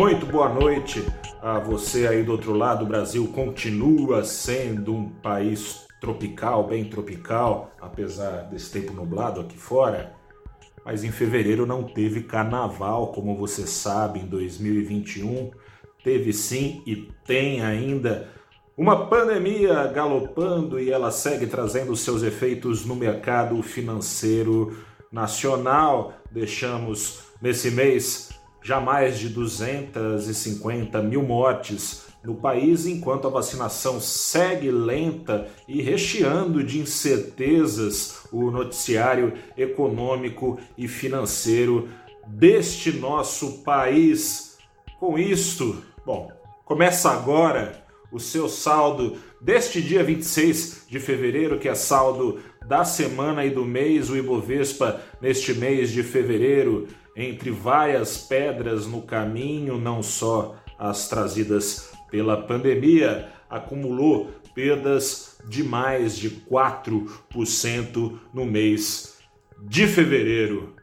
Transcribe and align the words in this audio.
Muito 0.00 0.24
boa 0.24 0.48
noite 0.48 1.04
a 1.42 1.58
você 1.58 2.06
aí 2.06 2.22
do 2.22 2.32
outro 2.32 2.54
lado. 2.54 2.86
O 2.86 2.88
Brasil 2.88 3.28
continua 3.34 4.24
sendo 4.24 4.94
um 4.94 5.10
país 5.10 5.86
tropical, 6.00 6.66
bem 6.66 6.86
tropical, 6.86 7.70
apesar 7.78 8.48
desse 8.48 8.72
tempo 8.72 8.94
nublado 8.94 9.42
aqui 9.42 9.58
fora. 9.58 10.14
Mas 10.86 11.04
em 11.04 11.12
fevereiro 11.12 11.66
não 11.66 11.82
teve 11.82 12.22
carnaval, 12.22 13.08
como 13.08 13.36
você 13.36 13.66
sabe, 13.66 14.20
em 14.20 14.26
2021. 14.26 15.50
Teve 16.02 16.32
sim 16.32 16.82
e 16.86 16.96
tem 17.26 17.60
ainda 17.60 18.26
uma 18.78 19.06
pandemia 19.06 19.86
galopando 19.88 20.80
e 20.80 20.90
ela 20.90 21.10
segue 21.10 21.46
trazendo 21.46 21.94
seus 21.94 22.22
efeitos 22.22 22.86
no 22.86 22.96
mercado 22.96 23.62
financeiro 23.62 24.78
nacional. 25.12 26.14
Deixamos 26.32 27.20
nesse 27.42 27.70
mês 27.70 28.39
já 28.62 28.80
mais 28.80 29.18
de 29.18 29.28
250 29.28 31.02
mil 31.02 31.22
mortes 31.22 32.06
no 32.22 32.34
país, 32.34 32.86
enquanto 32.86 33.26
a 33.26 33.30
vacinação 33.30 34.00
segue 34.00 34.70
lenta 34.70 35.48
e 35.66 35.80
recheando 35.80 36.62
de 36.62 36.78
incertezas 36.78 38.26
o 38.30 38.50
noticiário 38.50 39.32
econômico 39.56 40.58
e 40.76 40.86
financeiro 40.86 41.88
deste 42.26 42.92
nosso 42.92 43.62
país. 43.62 44.58
Com 44.98 45.18
isto, 45.18 45.82
bom, 46.04 46.30
começa 46.64 47.10
agora 47.10 47.82
o 48.12 48.20
seu 48.20 48.48
saldo 48.48 49.16
deste 49.40 49.80
dia 49.80 50.04
26 50.04 50.86
de 50.88 51.00
fevereiro, 51.00 51.58
que 51.58 51.68
é 51.68 51.74
saldo 51.74 52.40
da 52.66 52.84
semana 52.84 53.44
e 53.44 53.50
do 53.50 53.64
mês, 53.64 54.10
o 54.10 54.16
Ibovespa 54.16 55.00
neste 55.20 55.54
mês 55.54 55.90
de 55.90 56.02
fevereiro, 56.02 56.86
entre 57.20 57.50
várias 57.50 58.16
pedras 58.16 58.86
no 58.86 59.02
caminho, 59.02 59.78
não 59.78 60.02
só 60.02 60.56
as 60.78 61.08
trazidas 61.08 61.92
pela 62.10 62.36
pandemia, 62.42 63.28
acumulou 63.48 64.30
perdas 64.54 65.38
de 65.46 65.62
mais 65.62 66.16
de 66.16 66.30
4% 66.30 68.18
no 68.32 68.44
mês 68.44 69.18
de 69.62 69.86
fevereiro. 69.86 70.74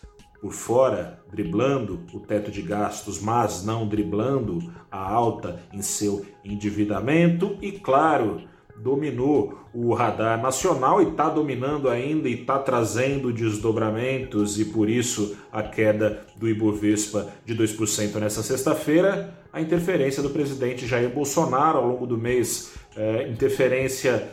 por 0.42 0.52
fora, 0.52 1.22
driblando 1.32 2.02
o 2.14 2.20
teto 2.20 2.52
de 2.52 2.62
gastos, 2.62 3.22
mas 3.22 3.64
não 3.64 3.88
driblando 3.88 4.74
a 4.92 5.00
alta 5.00 5.62
em 5.72 5.82
seu 5.82 6.26
endividamento. 6.44 7.58
E, 7.62 7.72
claro, 7.72 8.42
dominou 8.82 9.60
o 9.74 9.94
radar 9.94 10.42
nacional 10.42 11.02
e 11.02 11.10
está 11.10 11.30
dominando 11.30 11.90
ainda 11.90 12.28
e 12.28 12.42
está 12.42 12.60
trazendo 12.60 13.32
desdobramentos 13.32 14.60
e 14.60 14.66
por 14.66 14.90
isso 14.90 15.38
a 15.52 15.64
queda 15.64 16.26
do 16.36 16.50
Ibovespa 16.50 17.28
de 17.46 17.56
2% 17.56 18.16
nessa 18.16 18.44
sexta-feira, 18.44 19.34
a 19.54 19.62
interferência 19.62 20.22
do 20.22 20.30
presidente 20.30 20.88
Jair 20.88 21.10
Bolsonaro 21.10 21.78
ao 21.78 21.88
longo 21.88 22.08
do 22.08 22.18
mês, 22.18 22.74
é, 22.96 23.28
interferência 23.30 24.30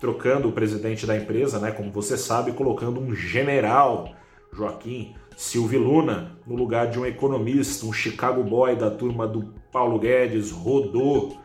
trocando 0.00 0.48
o 0.48 0.52
presidente 0.52 1.06
da 1.06 1.16
empresa, 1.16 1.58
né, 1.58 1.70
como 1.70 1.90
você 1.90 2.16
sabe, 2.16 2.52
colocando 2.52 3.00
um 3.00 3.14
general, 3.14 4.12
Joaquim 4.52 5.14
Silvio 5.36 5.82
Luna, 5.82 6.38
no 6.46 6.54
lugar 6.54 6.88
de 6.88 6.98
um 6.98 7.06
economista, 7.06 7.86
um 7.86 7.92
Chicago 7.92 8.42
boy 8.42 8.76
da 8.76 8.90
turma 8.90 9.26
do 9.26 9.52
Paulo 9.72 9.98
Guedes, 9.98 10.50
rodou 10.50 11.36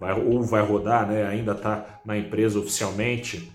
vai, 0.00 0.12
ou 0.12 0.42
vai 0.42 0.62
rodar, 0.62 1.06
né, 1.06 1.26
ainda 1.26 1.52
está 1.52 2.00
na 2.04 2.16
empresa 2.16 2.58
oficialmente, 2.58 3.52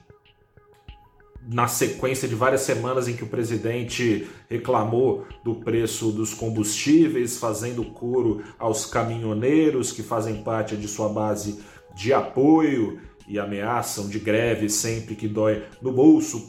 na 1.52 1.68
sequência 1.68 2.28
de 2.28 2.36
várias 2.36 2.62
semanas 2.62 3.08
em 3.08 3.16
que 3.16 3.24
o 3.24 3.28
presidente 3.28 4.28
reclamou 4.50 5.26
do 5.44 5.56
preço 5.56 6.12
dos 6.12 6.34
combustíveis, 6.34 7.38
fazendo 7.38 7.84
coro 7.84 8.42
aos 8.58 8.86
caminhoneiros 8.86 9.92
que 9.92 10.02
fazem 10.02 10.42
parte 10.42 10.78
de 10.78 10.88
sua 10.88 11.09
base 11.09 11.59
de 11.96 12.14
apoio 12.14 13.00
e 13.28 13.38
ameaçam 13.40 14.08
de 14.08 14.20
greve 14.20 14.70
sempre 14.70 15.16
que 15.16 15.28
dói 15.28 15.64
no 15.82 15.92
bolso 15.92 16.46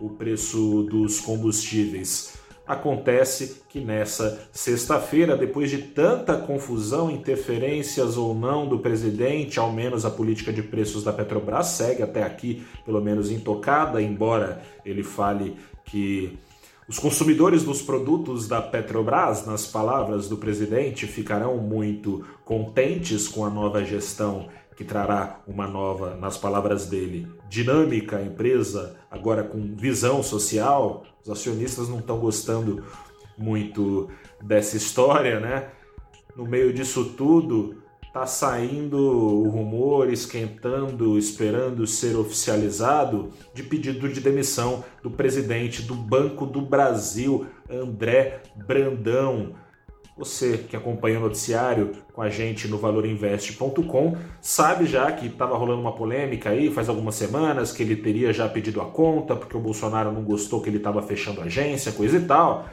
o 0.00 0.10
preço 0.10 0.82
dos 0.84 1.20
combustíveis. 1.20 2.37
Acontece 2.68 3.62
que 3.66 3.80
nessa 3.80 4.46
sexta-feira, 4.52 5.34
depois 5.34 5.70
de 5.70 5.78
tanta 5.78 6.36
confusão, 6.36 7.10
interferências 7.10 8.18
ou 8.18 8.34
não 8.34 8.68
do 8.68 8.78
presidente, 8.78 9.58
ao 9.58 9.72
menos 9.72 10.04
a 10.04 10.10
política 10.10 10.52
de 10.52 10.62
preços 10.62 11.02
da 11.02 11.10
Petrobras 11.10 11.68
segue 11.68 12.02
até 12.02 12.22
aqui, 12.22 12.62
pelo 12.84 13.00
menos 13.00 13.30
intocada, 13.30 14.02
embora 14.02 14.60
ele 14.84 15.02
fale 15.02 15.56
que 15.82 16.38
os 16.88 16.98
consumidores 16.98 17.64
dos 17.64 17.82
produtos 17.82 18.48
da 18.48 18.62
Petrobras, 18.62 19.44
nas 19.44 19.66
palavras 19.66 20.26
do 20.26 20.38
presidente, 20.38 21.06
ficarão 21.06 21.58
muito 21.58 22.24
contentes 22.46 23.28
com 23.28 23.44
a 23.44 23.50
nova 23.50 23.84
gestão 23.84 24.48
que 24.74 24.84
trará 24.84 25.40
uma 25.46 25.66
nova, 25.66 26.14
nas 26.14 26.38
palavras 26.38 26.86
dele, 26.86 27.28
dinâmica 27.48 28.22
empresa, 28.22 28.96
agora 29.10 29.42
com 29.42 29.74
visão 29.74 30.22
social. 30.22 31.04
Os 31.22 31.28
acionistas 31.28 31.88
não 31.88 31.98
estão 31.98 32.18
gostando 32.18 32.82
muito 33.36 34.08
dessa 34.40 34.76
história, 34.76 35.40
né? 35.40 35.70
No 36.34 36.46
meio 36.46 36.72
disso 36.72 37.12
tudo, 37.16 37.82
tá 38.18 38.26
saindo 38.26 38.98
o 38.98 39.48
rumor, 39.48 40.12
esquentando, 40.12 41.16
esperando 41.16 41.86
ser 41.86 42.16
oficializado 42.16 43.30
de 43.54 43.62
pedido 43.62 44.08
de 44.08 44.20
demissão 44.20 44.82
do 45.04 45.10
presidente 45.10 45.82
do 45.82 45.94
Banco 45.94 46.44
do 46.44 46.60
Brasil, 46.60 47.46
André 47.70 48.42
Brandão 48.56 49.54
você 50.16 50.58
que 50.58 50.76
acompanha 50.76 51.18
o 51.18 51.22
noticiário 51.22 51.92
com 52.12 52.20
a 52.20 52.28
gente 52.28 52.66
no 52.66 52.76
valorinvest.com 52.76 54.16
sabe 54.40 54.84
já 54.84 55.12
que 55.12 55.26
estava 55.26 55.56
rolando 55.56 55.80
uma 55.80 55.94
polêmica 55.94 56.50
aí 56.50 56.72
faz 56.72 56.88
algumas 56.88 57.14
semanas 57.14 57.70
que 57.70 57.84
ele 57.84 57.94
teria 57.94 58.32
já 58.32 58.48
pedido 58.48 58.80
a 58.80 58.86
conta 58.86 59.36
porque 59.36 59.56
o 59.56 59.60
Bolsonaro 59.60 60.10
não 60.10 60.24
gostou 60.24 60.60
que 60.60 60.68
ele 60.68 60.78
estava 60.78 61.00
fechando 61.02 61.40
a 61.40 61.44
agência, 61.44 61.92
coisa 61.92 62.16
e 62.16 62.22
tal. 62.22 62.66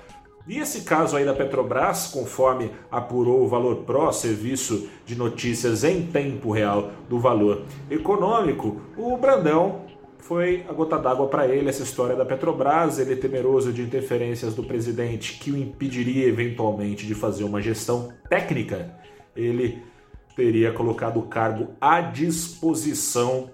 E 0.48 0.60
esse 0.60 0.82
caso 0.82 1.18
aí 1.18 1.26
da 1.26 1.34
Petrobras, 1.34 2.08
conforme 2.08 2.72
apurou 2.92 3.44
o 3.44 3.48
Valor 3.48 3.78
Pro, 3.78 4.12
serviço 4.12 4.88
de 5.06 5.16
notícias 5.16 5.84
em 5.84 6.06
tempo 6.06 6.52
real 6.52 6.92
do 7.10 7.20
valor 7.20 7.64
econômico, 7.90 8.80
o 8.96 9.18
Brandão 9.18 9.86
foi 10.20 10.64
a 10.70 10.74
gota 10.74 10.98
d'água 10.98 11.28
para 11.28 11.48
ele 11.48 11.70
essa 11.70 11.84
história 11.84 12.16
da 12.16 12.26
Petrobras, 12.26 13.00
ele 13.00 13.14
é 13.14 13.16
temeroso 13.16 13.74
de 13.74 13.82
interferências 13.82 14.54
do 14.54 14.64
presidente 14.64 15.40
que 15.40 15.52
o 15.52 15.58
impediria 15.58 16.28
eventualmente 16.28 17.06
de 17.08 17.16
fazer 17.16 17.44
uma 17.44 17.62
gestão 17.62 18.12
técnica, 18.30 18.94
ele 19.36 19.84
teria 20.36 20.72
colocado 20.72 21.20
o 21.20 21.24
cargo 21.24 21.70
à 21.80 22.02
disposição 22.02 23.50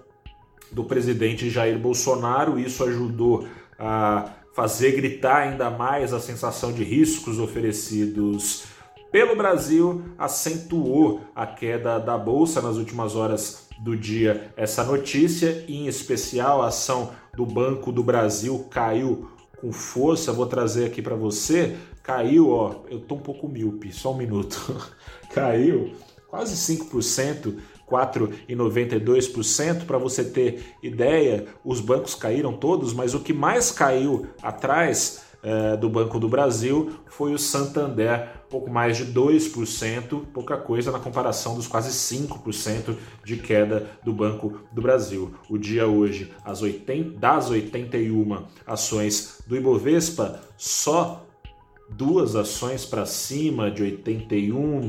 do 0.70 0.84
presidente 0.84 1.48
Jair 1.48 1.78
Bolsonaro. 1.78 2.58
Isso 2.58 2.82
ajudou 2.84 3.46
a 3.78 4.30
fazer 4.54 4.92
gritar 4.92 5.48
ainda 5.48 5.70
mais 5.70 6.12
a 6.12 6.20
sensação 6.20 6.72
de 6.72 6.84
riscos 6.84 7.38
oferecidos 7.38 8.64
pelo 9.10 9.36
Brasil, 9.36 10.02
acentuou 10.16 11.20
a 11.36 11.46
queda 11.46 11.98
da 11.98 12.16
bolsa 12.16 12.62
nas 12.62 12.76
últimas 12.76 13.14
horas 13.14 13.68
do 13.78 13.94
dia 13.94 14.50
essa 14.56 14.82
notícia, 14.84 15.64
em 15.68 15.86
especial 15.86 16.62
a 16.62 16.68
ação 16.68 17.12
do 17.36 17.44
Banco 17.44 17.92
do 17.92 18.02
Brasil 18.02 18.66
caiu 18.70 19.30
com 19.60 19.70
força. 19.70 20.32
Vou 20.32 20.46
trazer 20.46 20.86
aqui 20.86 21.02
para 21.02 21.14
você. 21.14 21.76
Caiu, 22.02 22.50
ó, 22.50 22.82
eu 22.88 23.00
tô 23.00 23.16
um 23.16 23.20
pouco 23.20 23.48
míope, 23.48 23.92
só 23.92 24.12
um 24.12 24.16
minuto. 24.16 24.74
caiu 25.34 25.92
quase 26.28 26.56
5%, 26.56 27.58
4,92%. 27.92 29.84
Para 29.84 29.98
você 29.98 30.24
ter 30.24 30.64
ideia, 30.82 31.46
os 31.62 31.80
bancos 31.80 32.14
caíram 32.14 32.54
todos, 32.54 32.94
mas 32.94 33.12
o 33.12 33.20
que 33.20 33.34
mais 33.34 33.70
caiu 33.70 34.26
atrás 34.42 35.22
é, 35.42 35.76
do 35.76 35.90
Banco 35.90 36.18
do 36.20 36.28
Brasil 36.28 36.92
foi 37.06 37.34
o 37.34 37.38
Santander, 37.38 38.28
pouco 38.48 38.70
mais 38.70 38.96
de 38.96 39.06
2%, 39.06 40.26
pouca 40.32 40.56
coisa 40.56 40.92
na 40.92 41.00
comparação 41.00 41.56
dos 41.56 41.66
quase 41.66 41.90
5% 41.90 42.94
de 43.24 43.36
queda 43.36 43.90
do 44.04 44.12
Banco 44.12 44.60
do 44.72 44.80
Brasil. 44.80 45.34
O 45.50 45.58
dia 45.58 45.86
hoje, 45.86 46.32
as 46.44 46.62
80, 46.62 47.18
das 47.18 47.50
81 47.50 48.44
ações 48.66 49.42
do 49.46 49.56
Ibovespa, 49.56 50.40
só 50.56 51.26
duas 51.90 52.36
ações 52.36 52.84
para 52.84 53.04
cima 53.04 53.70
de 53.70 53.82
81 53.82 54.80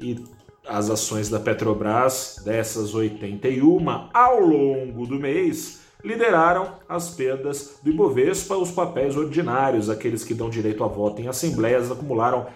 e 0.00 0.24
as 0.68 0.90
ações 0.90 1.28
da 1.28 1.40
Petrobras, 1.40 2.40
dessas 2.44 2.94
81, 2.94 3.78
ao 4.12 4.40
longo 4.40 5.06
do 5.06 5.18
mês, 5.18 5.80
lideraram 6.04 6.74
as 6.88 7.10
perdas 7.10 7.78
do 7.82 7.90
Ibovespa. 7.90 8.56
Os 8.56 8.70
papéis 8.70 9.16
ordinários, 9.16 9.90
aqueles 9.90 10.24
que 10.24 10.34
dão 10.34 10.50
direito 10.50 10.84
a 10.84 10.86
voto 10.86 11.20
em 11.20 11.28
assembleias, 11.28 11.90
acumularam 11.90 12.46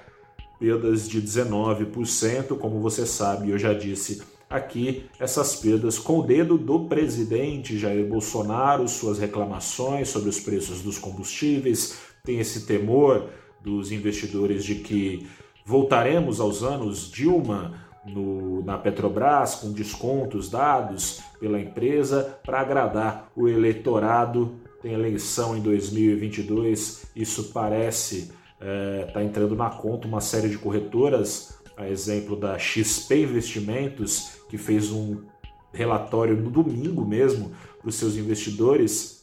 perdas 0.59 1.09
de 1.09 1.21
19%. 1.21 2.57
Como 2.59 2.81
você 2.81 3.07
sabe, 3.07 3.51
eu 3.51 3.59
já 3.59 3.73
disse 3.73 4.23
aqui, 4.49 5.07
essas 5.19 5.57
perdas 5.57 5.99
com 5.99 6.21
o 6.21 6.23
dedo 6.23 6.59
do 6.59 6.81
presidente 6.81 7.79
Jair 7.79 8.07
Bolsonaro, 8.07 8.87
suas 8.87 9.19
reclamações 9.19 10.09
sobre 10.09 10.29
os 10.29 10.39
preços 10.39 10.83
dos 10.83 10.99
combustíveis, 10.99 11.99
tem 12.23 12.39
esse 12.39 12.67
temor 12.67 13.31
dos 13.63 13.91
investidores 13.91 14.65
de 14.65 14.77
que 14.77 15.27
voltaremos 15.65 16.39
aos 16.39 16.63
anos 16.63 17.11
Dilma 17.11 17.92
no, 18.07 18.65
na 18.65 18.79
Petrobras 18.79 19.57
com 19.57 19.73
descontos 19.73 20.51
dados 20.51 21.21
pela 21.39 21.61
empresa 21.61 22.39
para 22.45 22.61
agradar 22.61 23.31
o 23.37 23.49
eleitorado. 23.49 24.55
Tem 24.81 24.95
eleição 24.95 25.57
em 25.57 25.61
2022, 25.61 27.07
isso 27.15 27.53
parece 27.53 28.33
estar 28.59 28.67
é, 28.67 29.05
tá 29.13 29.23
entrando 29.23 29.55
na 29.55 29.71
conta 29.71 30.09
uma 30.09 30.21
série 30.21 30.49
de 30.49 30.59
corretoras, 30.59 31.61
a 31.77 31.89
exemplo 31.89 32.37
da 32.37 32.59
XP 32.59 33.23
Investimentos, 33.23 34.41
que 34.49 34.59
fez 34.59 34.91
um 34.91 35.23
relatório 35.73 36.37
no 36.37 36.51
domingo 36.51 37.05
mesmo 37.05 37.53
para 37.81 37.89
os 37.89 37.95
seus 37.95 38.17
investidores, 38.17 39.23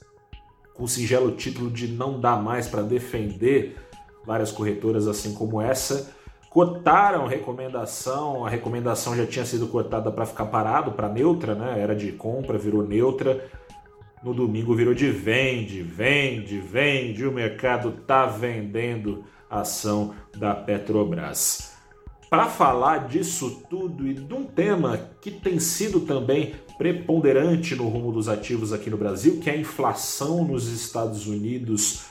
com 0.73 0.83
o 0.83 0.87
singelo 0.87 1.31
título 1.31 1.69
de 1.69 1.87
não 1.87 2.19
dá 2.19 2.37
mais 2.37 2.67
para 2.67 2.81
defender 2.81 3.77
várias 4.25 4.51
corretoras 4.51 5.07
assim 5.07 5.33
como 5.33 5.61
essa 5.61 6.13
cotaram 6.49 7.27
recomendação, 7.27 8.45
a 8.45 8.49
recomendação 8.49 9.15
já 9.15 9.25
tinha 9.25 9.45
sido 9.45 9.67
cotada 9.67 10.11
para 10.11 10.25
ficar 10.25 10.45
parado, 10.45 10.91
para 10.91 11.07
neutra, 11.07 11.53
né? 11.53 11.79
Era 11.79 11.95
de 11.95 12.11
compra, 12.11 12.57
virou 12.57 12.85
neutra. 12.85 13.45
No 14.23 14.33
domingo 14.33 14.75
virou 14.75 14.93
de 14.93 15.09
vende, 15.11 15.81
vende, 15.81 16.59
vende. 16.59 17.25
O 17.25 17.31
mercado 17.31 17.91
tá 18.05 18.25
vendendo 18.25 19.23
a 19.49 19.61
ação 19.61 20.13
da 20.37 20.53
Petrobras. 20.53 21.73
Para 22.29 22.45
falar 22.45 23.07
disso 23.07 23.63
tudo 23.69 24.07
e 24.07 24.13
de 24.13 24.33
um 24.33 24.43
tema 24.43 24.99
que 25.21 25.31
tem 25.31 25.59
sido 25.59 26.01
também 26.01 26.53
preponderante 26.77 27.75
no 27.75 27.87
rumo 27.87 28.11
dos 28.11 28.29
ativos 28.29 28.71
aqui 28.71 28.89
no 28.89 28.97
Brasil, 28.97 29.39
que 29.39 29.49
é 29.49 29.53
a 29.53 29.57
inflação 29.57 30.43
nos 30.45 30.67
Estados 30.67 31.25
Unidos 31.27 32.05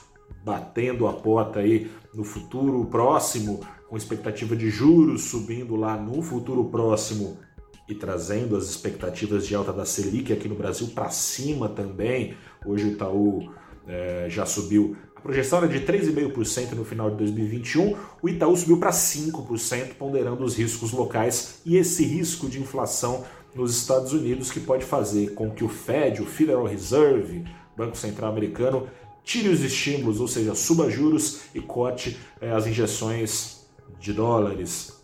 batendo 0.44 1.06
a 1.06 1.12
porta 1.12 1.60
aí 1.60 1.90
no 2.14 2.24
futuro 2.24 2.84
próximo, 2.86 3.60
com 3.88 3.96
expectativa 3.96 4.54
de 4.54 4.68
juros 4.68 5.22
subindo 5.22 5.74
lá 5.74 5.96
no 5.96 6.22
futuro 6.22 6.64
próximo 6.64 7.38
e 7.88 7.94
trazendo 7.94 8.54
as 8.56 8.68
expectativas 8.68 9.46
de 9.46 9.54
alta 9.54 9.72
da 9.72 9.84
Selic 9.84 10.32
aqui 10.32 10.46
no 10.46 10.54
Brasil 10.54 10.88
para 10.88 11.08
cima 11.08 11.68
também. 11.70 12.36
Hoje 12.66 12.84
o 12.84 12.88
Itaú 12.88 13.50
é, 13.86 14.26
já 14.28 14.44
subiu. 14.44 14.94
A 15.16 15.20
projeção 15.20 15.58
era 15.58 15.68
de 15.68 15.80
3,5% 15.80 16.74
no 16.74 16.84
final 16.84 17.10
de 17.10 17.16
2021, 17.16 17.96
o 18.22 18.28
Itaú 18.28 18.56
subiu 18.56 18.78
para 18.78 18.90
5%, 18.90 19.94
ponderando 19.94 20.44
os 20.44 20.56
riscos 20.56 20.92
locais 20.92 21.60
e 21.64 21.76
esse 21.76 22.04
risco 22.04 22.48
de 22.48 22.60
inflação 22.60 23.24
nos 23.54 23.76
Estados 23.76 24.12
Unidos 24.12 24.52
que 24.52 24.60
pode 24.60 24.84
fazer 24.84 25.34
com 25.34 25.50
que 25.50 25.64
o 25.64 25.68
Fed, 25.68 26.22
o 26.22 26.26
Federal 26.26 26.64
Reserve, 26.64 27.44
Banco 27.76 27.96
Central 27.96 28.30
Americano, 28.30 28.86
tire 29.24 29.48
os 29.48 29.62
estímulos, 29.62 30.20
ou 30.20 30.28
seja, 30.28 30.54
suba 30.54 30.88
juros 30.88 31.40
e 31.54 31.60
cote 31.60 32.16
é, 32.40 32.52
as 32.52 32.66
injeções 32.66 33.57
de 33.98 34.12
dólares. 34.12 35.02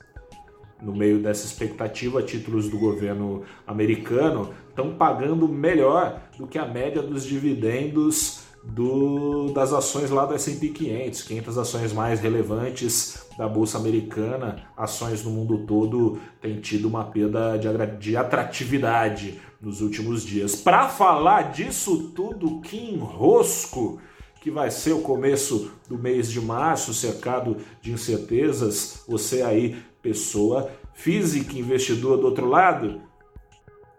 No 0.82 0.94
meio 0.94 1.22
dessa 1.22 1.46
expectativa, 1.46 2.22
títulos 2.22 2.69
do 2.69 2.78
governo 2.78 3.42
americano 3.66 4.52
estão 4.69 4.94
pagando 4.94 5.48
melhor 5.48 6.20
do 6.36 6.46
que 6.46 6.58
a 6.58 6.66
média 6.66 7.02
dos 7.02 7.25
dividendos 7.25 8.44
do, 8.64 9.52
das 9.52 9.72
ações 9.72 10.10
lá 10.10 10.25
do 10.25 10.34
S&P 10.34 10.69
500, 10.69 11.22
500 11.22 11.58
ações 11.58 11.92
mais 11.92 12.20
relevantes 12.20 13.26
da 13.36 13.48
bolsa 13.48 13.78
americana, 13.78 14.64
ações 14.76 15.22
no 15.22 15.31
mundo 15.31 15.66
todo 15.66 16.19
têm 16.40 16.60
tido 16.60 16.88
uma 16.88 17.04
perda 17.04 17.58
de, 17.58 17.69
de 17.98 18.16
atratividade 18.16 19.40
nos 19.60 19.81
últimos 19.81 20.25
dias. 20.25 20.54
Para 20.56 20.88
falar 20.88 21.52
disso 21.52 22.10
tudo, 22.14 22.60
que 22.60 22.76
enrosco! 22.76 24.00
Que 24.44 24.50
vai 24.50 24.70
ser 24.70 24.93
o 24.93 25.00
começo 25.00 25.70
do 25.88 25.96
mês 25.96 26.31
de 26.31 26.38
março, 26.38 26.93
cercado 26.93 27.56
de 27.81 27.93
incertezas. 27.93 29.02
Você 29.08 29.41
aí, 29.41 29.75
pessoa 30.02 30.70
física, 30.93 31.58
investidor 31.58 32.19
do 32.19 32.26
outro 32.26 32.46
lado, 32.46 33.00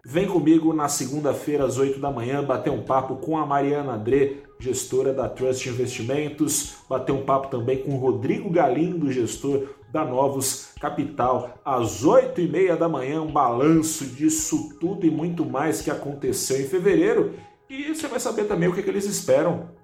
vem 0.04 0.28
comigo 0.28 0.72
na 0.72 0.88
segunda-feira 0.88 1.64
às 1.64 1.78
8 1.78 1.98
da 1.98 2.12
manhã 2.12 2.44
bater 2.44 2.70
um 2.70 2.84
papo 2.84 3.16
com 3.16 3.36
a 3.36 3.44
Mariana 3.44 3.94
André, 3.94 4.34
gestora 4.60 5.12
da 5.12 5.28
Trust 5.28 5.68
Investimentos, 5.68 6.76
bater 6.88 7.10
um 7.10 7.24
papo 7.24 7.48
também 7.48 7.78
com 7.78 7.96
o 7.96 7.98
Rodrigo 7.98 8.48
Galindo, 8.48 9.10
gestor 9.10 9.70
da 9.90 10.04
Novos 10.04 10.68
Capital, 10.80 11.58
às 11.64 12.04
8 12.04 12.40
e 12.40 12.46
meia 12.46 12.76
da 12.76 12.88
manhã, 12.88 13.20
um 13.20 13.32
balanço 13.32 14.06
disso 14.06 14.76
tudo 14.78 15.04
e 15.04 15.10
muito 15.10 15.44
mais 15.44 15.82
que 15.82 15.90
aconteceu 15.90 16.60
em 16.60 16.68
fevereiro. 16.68 17.34
E 17.68 17.92
você 17.92 18.06
vai 18.06 18.20
saber 18.20 18.44
também 18.44 18.68
o 18.68 18.72
que, 18.72 18.80
que 18.80 18.88
eles 18.88 19.06
esperam 19.06 19.74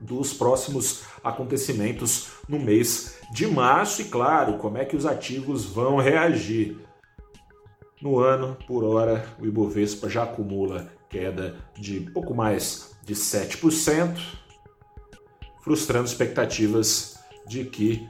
dos 0.00 0.32
próximos 0.32 1.02
acontecimentos 1.22 2.28
no 2.48 2.58
mês 2.58 3.18
de 3.32 3.46
março 3.46 4.02
e, 4.02 4.04
claro, 4.06 4.58
como 4.58 4.78
é 4.78 4.84
que 4.84 4.96
os 4.96 5.04
ativos 5.04 5.64
vão 5.64 5.96
reagir. 5.96 6.78
No 8.00 8.18
ano, 8.18 8.56
por 8.66 8.84
hora, 8.84 9.26
o 9.40 9.46
Ibovespa 9.46 10.08
já 10.08 10.22
acumula 10.22 10.92
queda 11.08 11.56
de 11.74 12.00
pouco 12.00 12.34
mais 12.34 12.96
de 13.04 13.14
7%, 13.14 14.18
frustrando 15.62 16.06
expectativas 16.06 17.18
de 17.46 17.64
que 17.64 18.08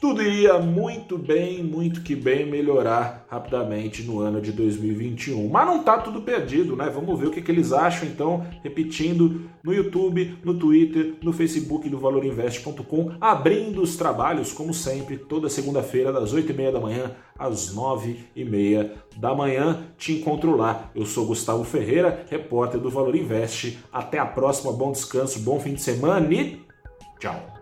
tudo 0.00 0.22
iria 0.22 0.58
muito 0.58 1.18
bem, 1.18 1.62
muito 1.62 2.00
que 2.00 2.16
bem 2.16 2.46
melhorar 2.46 3.26
rapidamente 3.28 4.02
no 4.02 4.20
ano 4.20 4.40
de 4.40 4.50
2021. 4.50 5.46
Mas 5.48 5.66
não 5.66 5.80
está 5.80 5.98
tudo 5.98 6.22
perdido, 6.22 6.74
né? 6.74 6.88
Vamos 6.88 7.20
ver 7.20 7.26
o 7.26 7.30
que, 7.30 7.42
que, 7.42 7.52
eles 7.52 7.70
acham 7.70 8.08
então, 8.08 8.46
repetindo 8.64 9.42
no 9.62 9.74
YouTube, 9.74 10.38
no 10.42 10.54
Twitter, 10.54 11.16
no 11.22 11.34
Facebook 11.34 11.86
do 11.90 11.98
valorinvest.com, 11.98 13.12
abrindo 13.20 13.82
os 13.82 13.96
trabalhos, 13.96 14.52
como 14.52 14.72
sempre, 14.72 15.18
toda 15.18 15.50
segunda-feira, 15.50 16.10
das 16.10 16.34
8h30 16.34 16.72
da 16.72 16.80
manhã 16.80 17.10
às 17.38 17.74
9h30 17.74 18.90
da 19.18 19.34
manhã. 19.34 19.84
Te 19.98 20.12
encontro 20.12 20.56
lá. 20.56 20.90
Eu 20.94 21.04
sou 21.04 21.26
Gustavo 21.26 21.62
Ferreira, 21.62 22.24
repórter 22.30 22.80
do 22.80 22.88
Valor 22.88 23.14
Invest. 23.14 23.78
Até 23.92 24.18
a 24.18 24.24
próxima, 24.24 24.72
bom 24.72 24.92
descanso, 24.92 25.40
bom 25.40 25.60
fim 25.60 25.74
de 25.74 25.82
semana 25.82 26.26
e 26.32 26.58
tchau! 27.18 27.60